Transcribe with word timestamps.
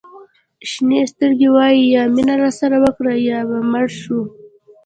شینې 0.69 1.01
سترګې 1.11 1.49
وایي 1.55 1.83
یا 1.95 2.03
مینه 2.15 2.35
راسره 2.41 2.77
وکړه 2.83 3.13
یا 3.29 3.39
به 3.49 3.57
مړه 3.71 3.89
شو. 4.01 4.19